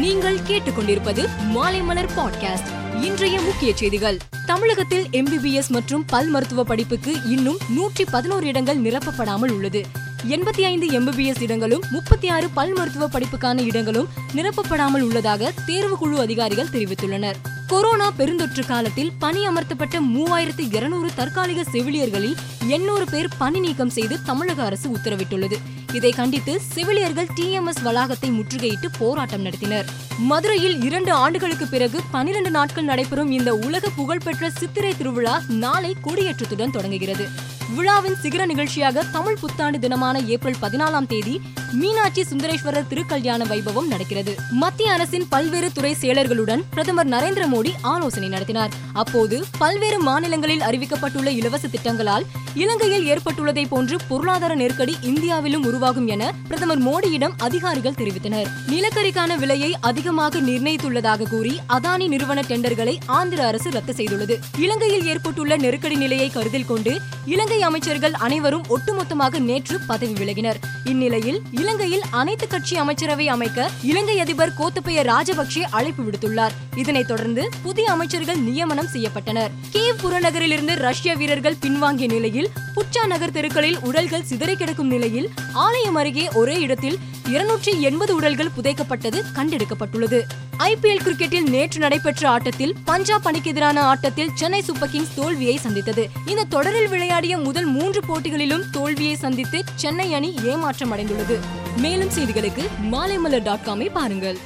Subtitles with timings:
[0.00, 4.18] நீங்கள் கேட்டுக்கொண்டிருப்பது மாலைமலர் பாட்காஸ்ட் இன்றைய முக்கிய செய்திகள்.
[4.46, 9.86] தமிழகத்தில் எம்பிபிஎஸ் மற்றும் பல் மருத்துவ படிப்புக்கு இன்னும் நூற்றி பதினோரு இடங்கள் நிரப்பப்படாமல் உள்ளது.
[10.28, 17.34] எண்பத்தி ஐந்து எம்பிபிஎஸ் இடங்களும் முப்பத்தி ஆறு பல் மருத்துவ படிப்புக்கான இடங்களும் நிரப்பப்படாமல் உள்ளதாக தேர்வுக்குழு அதிகாரிகள் தெரிவித்துள்ளனர்.
[17.66, 22.36] கொரோனா பெருந்தொற்று காலத்தில் பணி அமர்த்தப்பட்ட மூவாயிரத்து இருநூறு தற்காலிக செவிலியர்களில்
[22.66, 25.56] எண்ணூறு பேர் பணி நீக்கம் செய்து தமிழக அரசு உத்தரவிட்டுள்ளது.
[25.92, 29.84] இதை கண்டித்து செவிலியர்கள் டிஎம்எஸ் வளாகத்தை முற்றுகையிட்டு போராட்டம் நடத்தினர்.
[30.18, 37.28] மதுரையில் இரண்டு ஆண்டுகளுக்கு பிறகு பனிரெண்டு நாட்கள் நடைபெறும் இந்த உலக புகழ்பெற்ற சித்திரை திருவிழா நாளை கொடியேற்றத்துடன் தொடங்குகிறது.
[37.74, 41.40] விழாவின் சிகர நிகழ்ச்சியாக தமிழ் புத்தாண்டு தினமான ஏப்ரல் பதினாலாம் தேதி
[41.72, 44.34] மீனாட்சி சுந்தரேஸ்வரர் திருக்கல்யாண வைபவம் நடக்கிறது.
[44.50, 48.72] மத்திய அரசின் பல்வேறு துறை செயலர்களுடன் பிரதமர் நரேந்திர மோடி ஆலோசனை நடத்தினார்.
[48.92, 56.82] அப்போது பல்வேறு மாநிலங்களில் அறிவிக்கப்பட்டுள்ள இலவச திட்டங்களால் இலங்கையில் ஏற்பட்டுள்ளதை போன்று பொருளாதார நெருக்கடி இந்தியாவிலும் உருவாகும் என பிரதமர்
[56.82, 58.48] மோடியிடம் அதிகாரிகள் தெரிவித்தனர்.
[58.66, 64.38] நிலக்கரிக்கான விலையை அதிகமாக நிர்ணயித்துள்ளதாக கூறி அதானி நிறுவன டெண்டர்களை ஆந்திர அரசு ரத்து செய்துள்ளது.
[64.58, 70.54] இலங்கையில் ஏற்பட்டுள்ள நெருக்கடி நிலையை கருத்தில் கொண்டு இலங்கை அமைச்சர்கள் அனைவரும் ஒட்டுமொத்தமாக நேற்று பதவி விலகினர்.
[70.84, 76.56] இந்நிலையில் இலங்கையில் அனைத்து கட்சி அமைச்சரவை அமைக்க இலங்கை அதிபர் கோத்தபய ராஜபக்சே அழைப்பு விடுத்துள்ளார்.
[76.76, 79.50] இதனைத் தொடர்ந்து புதிய அமைச்சர்கள் நியமனம் செய்யப்பட்டனர்.
[79.72, 86.28] கீவ் புறநகரிலிருந்து ரஷ்ய வீரர்கள் பின்வாங்கிய நிலையில் புச்சா நகர் தெருக்களில் உடல்கள் சிதறி கிடக்கும் நிலையில் ஆலயம் அருகே
[86.32, 90.20] ஒரே இடத்தில் இருநூற்றி எண்பது உடல்கள் புதைக்கப்பட்டது கண்டெடுக்கப்பட்டுள்ளது.
[90.58, 96.08] ஐபிஎல் கிரிக்கெட்டில் நேற்று நடைபெற்ற ஆட்டத்தில் பஞ்சாப் அணிக்கு எதிரான ஆட்டத்தில் சென்னை சூப்பர் கிங்ஸ் தோல்வியை சந்தித்தது.
[96.26, 101.38] இந்த தொடரில் விளையாடிய முதல் மூன்று போட்டிகளிலும் தோல்வியை சந்தித்து சென்னை அணி ஏமாற்றம் அடைந்துள்ளது
[101.76, 104.38] மேலும் செய்திகளுக்கு மாலைமலர் டாட் காமை பாருங்கள்.